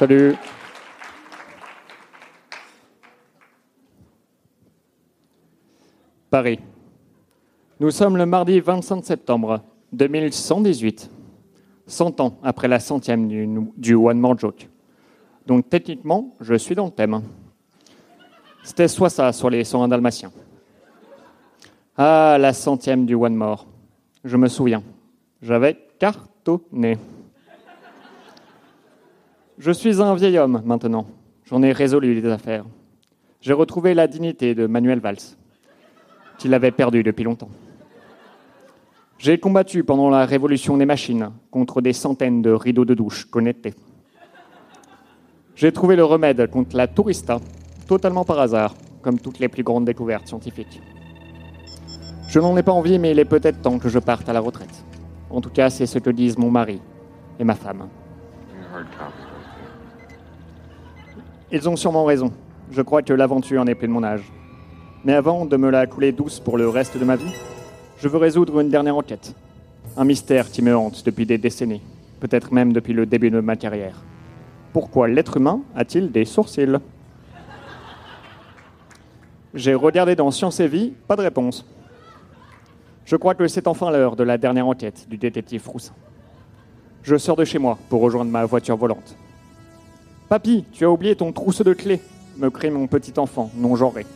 [0.00, 0.34] Salut.
[6.30, 6.58] Paris.
[7.78, 9.62] Nous sommes le mardi 25 septembre
[9.92, 11.10] 2118,
[11.86, 13.28] 100 ans après la centième
[13.76, 14.70] du, One More Joke.
[15.46, 17.20] Donc techniquement, je suis dans le thème.
[18.62, 20.32] C'était soit ça sur les 101 dalmatiens.
[21.98, 23.66] Ah, la centième du One More.
[24.24, 24.82] Je me souviens.
[25.42, 26.96] J'avais cartonné.
[29.62, 31.06] Je suis un vieil homme maintenant.
[31.44, 32.64] J'en ai résolu les affaires.
[33.42, 35.36] J'ai retrouvé la dignité de Manuel Valls,
[36.38, 37.50] qu'il avait perdue depuis longtemps.
[39.18, 43.74] J'ai combattu pendant la révolution des machines contre des centaines de rideaux de douche connectés.
[45.56, 47.38] J'ai trouvé le remède contre la tourista,
[47.86, 50.80] totalement par hasard, comme toutes les plus grandes découvertes scientifiques.
[52.28, 54.40] Je n'en ai pas envie, mais il est peut-être temps que je parte à la
[54.40, 54.86] retraite.
[55.28, 56.80] En tout cas, c'est ce que disent mon mari
[57.38, 57.90] et ma femme.
[61.52, 62.32] Ils ont sûrement raison.
[62.70, 64.22] Je crois que l'aventure n'est plus de mon âge.
[65.04, 67.32] Mais avant de me la couler douce pour le reste de ma vie,
[67.98, 69.34] je veux résoudre une dernière enquête.
[69.96, 71.82] Un mystère qui me hante depuis des décennies,
[72.20, 73.96] peut-être même depuis le début de ma carrière.
[74.72, 76.78] Pourquoi l'être humain a-t-il des sourcils?
[79.52, 81.66] J'ai regardé dans Science et Vie, pas de réponse.
[83.04, 85.94] Je crois que c'est enfin l'heure de la dernière enquête du détective Froussin.
[87.02, 89.16] Je sors de chez moi pour rejoindre ma voiture volante.
[90.30, 92.00] Papy, tu as oublié ton trousseau de clés,
[92.38, 94.06] me crie mon petit enfant, non genré.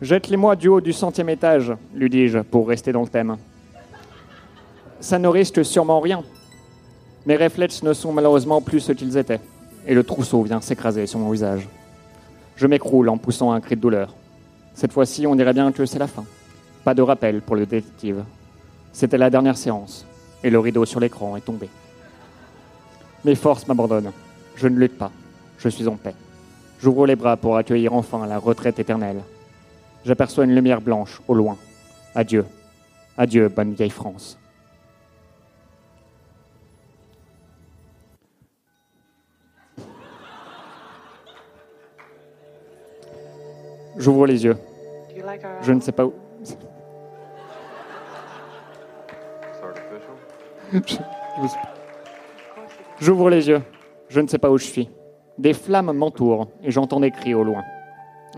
[0.00, 3.36] Jette-les-moi du haut du centième étage, lui dis-je, pour rester dans le thème.
[5.00, 6.24] Ça ne risque sûrement rien.
[7.26, 9.42] Mes réflexes ne sont malheureusement plus ce qu'ils étaient,
[9.86, 11.68] et le trousseau vient s'écraser sur mon visage.
[12.56, 14.14] Je m'écroule en poussant un cri de douleur.
[14.72, 16.24] Cette fois-ci, on dirait bien que c'est la fin.
[16.84, 18.24] Pas de rappel pour le détective.
[18.94, 20.06] C'était la dernière séance,
[20.42, 21.68] et le rideau sur l'écran est tombé.
[23.26, 24.12] Mes forces m'abandonnent.
[24.56, 25.12] Je ne lutte pas.
[25.58, 26.14] Je suis en paix.
[26.80, 29.22] J'ouvre les bras pour accueillir enfin la retraite éternelle.
[30.04, 31.56] J'aperçois une lumière blanche au loin.
[32.14, 32.46] Adieu.
[33.18, 34.38] Adieu, bonne vieille France.
[43.98, 44.56] J'ouvre les yeux.
[45.62, 46.12] Je ne sais pas où.
[53.00, 53.62] J'ouvre les yeux.
[54.08, 54.88] Je ne sais pas où je suis.
[55.38, 57.62] Des flammes m'entourent et j'entends des cris au loin.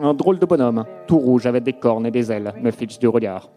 [0.00, 3.08] Un drôle de bonhomme, tout rouge avec des cornes et des ailes, me fixe du
[3.08, 3.50] regard.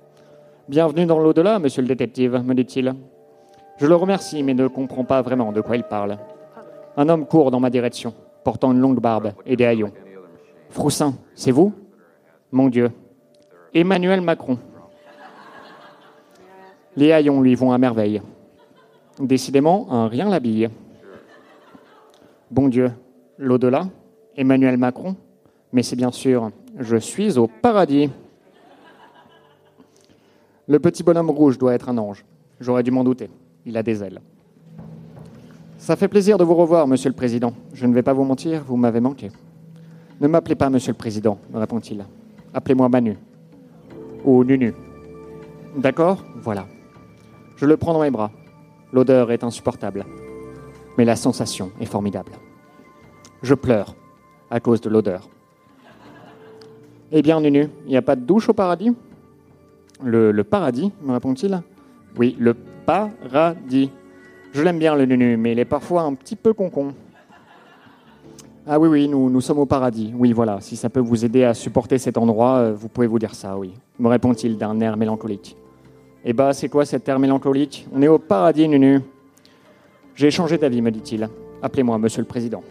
[0.68, 2.94] Bienvenue dans l'au-delà, monsieur le détective, me dit-il.
[3.78, 6.18] Je le remercie, mais ne comprends pas vraiment de quoi il parle.
[6.98, 9.92] Un homme court dans ma direction, portant une longue barbe et des haillons.
[10.70, 11.74] Froussin, c'est vous?
[12.52, 12.92] Mon Dieu.
[13.74, 14.58] Emmanuel Macron.
[16.96, 18.22] Les haillons lui vont à merveille.
[19.20, 20.70] Décidément, un rien l'habille.
[22.52, 22.92] Bon Dieu,
[23.38, 23.88] l'au-delà
[24.36, 25.16] Emmanuel Macron
[25.72, 28.10] Mais c'est bien sûr, je suis au paradis.
[30.68, 32.26] Le petit bonhomme rouge doit être un ange.
[32.60, 33.30] J'aurais dû m'en douter.
[33.66, 34.20] Il a des ailes.
[35.78, 37.54] Ça fait plaisir de vous revoir, monsieur le président.
[37.74, 39.32] Je ne vais pas vous mentir, vous m'avez manqué.
[40.20, 42.04] Ne m'appelez pas monsieur le président, me répond-il.
[42.54, 43.18] Appelez-moi Manu.
[44.26, 44.74] Ou Nunu.
[45.78, 46.26] D'accord?
[46.36, 46.68] Voilà.
[47.56, 48.32] Je le prends dans mes bras.
[48.92, 50.06] L'odeur est insupportable.
[51.02, 52.34] Mais la sensation est formidable.
[53.42, 53.96] Je pleure
[54.52, 55.28] à cause de l'odeur.
[57.12, 58.96] Eh bien, Nunu, il n'y a pas de douche au paradis?
[60.04, 61.60] Le, paradis, me répond-il?
[62.20, 63.90] Oui, le paradis.
[64.52, 66.94] Je l'aime bien, le Nunu, mais il est parfois un petit peu concon.
[68.68, 70.14] Ah oui, oui, nous, nous sommes au paradis.
[70.16, 73.18] Oui, voilà, si ça peut vous aider à supporter cet endroit, euh, vous pouvez vous
[73.18, 75.58] dire ça, oui, me répond-il d'un air mélancolique.
[76.24, 77.88] Eh bah, c'est quoi cet air mélancolique?
[77.92, 79.02] On est au paradis, Nunu.
[80.16, 81.28] J'ai changé d'avis, me dit-il.
[81.62, 82.64] Appelez-moi, monsieur le président.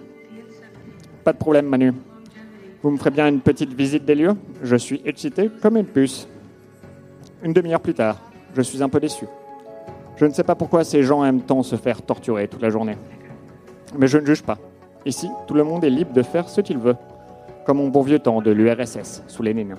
[1.25, 1.93] Pas de problème, Manu.
[2.83, 6.27] Vous me ferez bien une petite visite des lieux Je suis excité comme une puce.
[7.43, 8.19] Une demi-heure plus tard,
[8.55, 9.27] je suis un peu déçu.
[10.17, 12.97] Je ne sais pas pourquoi ces gens aiment tant se faire torturer toute la journée.
[13.99, 14.59] Mais je ne juge pas.
[15.07, 16.97] Ici, tout le monde est libre de faire ce qu'il veut,
[17.65, 19.77] comme au bon vieux temps de l'URSS sous Lénine.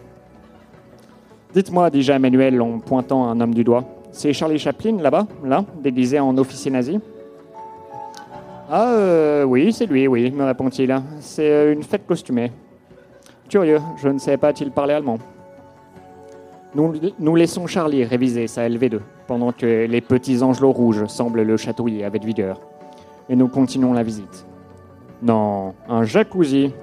[1.54, 5.64] Dites-moi, dis-je à Emmanuel en pointant un homme du doigt, c'est Charlie Chaplin là-bas, là,
[5.84, 7.00] déguisé en officier nazi?
[8.74, 10.96] Ah, euh, oui, c'est lui, oui, me répond-il.
[11.20, 12.54] C'est euh, une fête costumée.
[13.50, 15.18] Curieux, je ne savais pas qu'il parlait allemand.
[16.74, 21.58] Nous, nous laissons Charlie réviser sa LV2, pendant que les petits angelots rouges semblent le
[21.58, 22.62] chatouiller avec vigueur.
[23.28, 24.46] Et nous continuons la visite.
[25.22, 26.74] Non, un jacuzzi.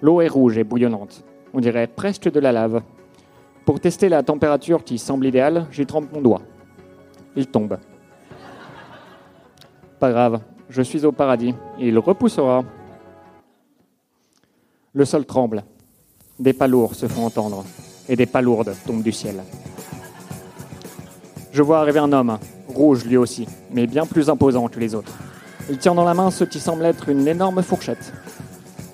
[0.00, 1.24] L'eau est rouge et bouillonnante.
[1.52, 2.80] On dirait presque de la lave.
[3.66, 6.40] Pour tester la température qui semble idéale, j'y trempe mon doigt.
[7.36, 7.76] Il tombe.
[10.00, 11.54] Pas grave, Je suis au paradis.
[11.78, 12.62] Il repoussera.
[14.92, 15.64] Le sol tremble.
[16.38, 17.64] Des pas lourds se font entendre.
[18.08, 19.42] Et des pas lourdes tombent du ciel.
[21.52, 22.38] Je vois arriver un homme,
[22.68, 25.12] rouge lui aussi, mais bien plus imposant que les autres.
[25.70, 28.12] Il tient dans la main ce qui semble être une énorme fourchette.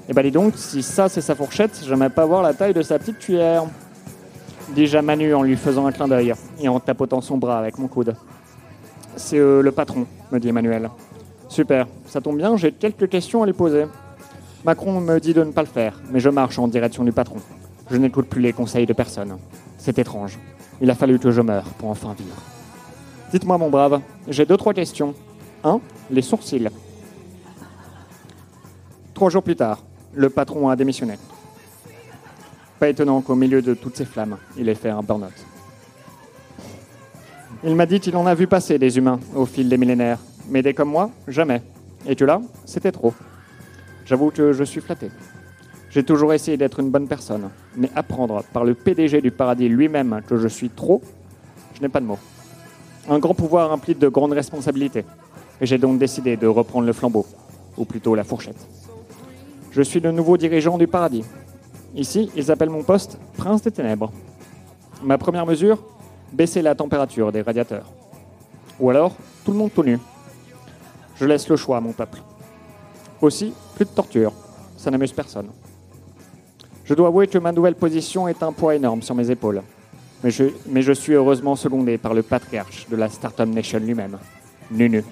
[0.09, 2.83] Eh ben dis donc, si ça c'est sa fourchette, j'aimerais pas voir la taille de
[2.83, 3.65] sa petite cuillère.
[4.75, 7.79] Dis-je à Manu en lui faisant un clin d'œil et en tapotant son bras avec
[7.79, 8.15] mon coude.
[9.17, 10.91] C'est euh, le patron, me dit Emmanuel.
[11.55, 13.87] Super, ça tombe bien, j'ai quelques questions à lui poser.
[14.65, 17.37] Macron me dit de ne pas le faire, mais je marche en direction du patron.
[17.89, 19.39] Je n'écoute plus les conseils de personne.
[19.79, 20.37] C'est étrange.
[20.81, 22.35] Il a fallu que je meure pour enfin vivre.
[23.31, 25.15] Dites-moi, mon brave, j'ai deux, trois questions.
[25.63, 25.79] Un,
[26.11, 26.71] les sourcils.
[29.15, 29.79] Trois jours plus tard,
[30.13, 31.15] le patron a démissionné.
[32.81, 35.47] Pas étonnant qu'au milieu de toutes ces flammes, il ait fait un burn-out.
[37.63, 40.19] Il m'a dit qu'il en a vu passer des humains au fil des millénaires,
[40.49, 41.63] mais des comme moi, jamais.
[42.07, 43.15] Et que là, c'était trop.
[44.05, 45.11] J'avoue que je suis flatté.
[45.91, 50.21] J'ai toujours essayé d'être une bonne personne, mais apprendre par le PDG du paradis lui-même
[50.27, 51.01] que je suis trop,
[51.75, 52.19] je n'ai pas de mots.
[53.09, 55.05] Un grand pouvoir implique de grandes responsabilités,
[55.61, 57.27] et j'ai donc décidé de reprendre le flambeau,
[57.77, 58.67] ou plutôt la fourchette.
[59.71, 61.25] Je suis le nouveau dirigeant du paradis.
[61.95, 64.13] Ici, ils appellent mon poste Prince des Ténèbres.
[65.03, 65.79] Ma première mesure,
[66.33, 67.93] baisser la température des radiateurs.
[68.81, 69.15] Ou alors,
[69.45, 69.99] tout le monde tout nu.
[71.17, 72.21] Je laisse le choix à mon peuple.
[73.21, 74.33] Aussi, plus de torture.
[74.77, 75.49] Ça n'amuse personne.
[76.85, 79.63] Je dois avouer que ma nouvelle position est un poids énorme sur mes épaules.
[80.23, 80.31] Mais
[80.83, 84.19] je, suis heureusement secondé par le patriarche de la Startup Nation lui-même,
[84.71, 85.05] Nunu.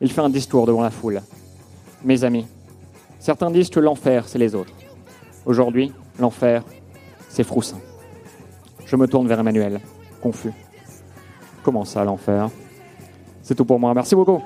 [0.00, 1.22] Il fait un discours devant la foule.
[2.04, 2.46] Mes amis,
[3.18, 4.74] certains disent que l'enfer, c'est les autres.
[5.46, 6.62] Aujourd'hui, l'enfer,
[7.30, 7.78] c'est Froussin.
[8.84, 9.80] Je me tourne vers Emmanuel,
[10.20, 10.52] confus.
[11.62, 12.50] Comment ça, l'enfer?
[13.42, 13.94] C'est tout pour moi.
[13.94, 14.42] Merci beaucoup.